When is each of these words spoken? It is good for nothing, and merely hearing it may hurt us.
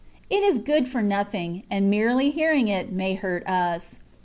It 0.31 0.41
is 0.41 0.57
good 0.57 0.87
for 0.87 1.03
nothing, 1.03 1.61
and 1.69 1.87
merely 1.87 2.31
hearing 2.31 2.67
it 2.67 2.91
may 2.91 3.13
hurt 3.13 3.47
us. 3.47 3.99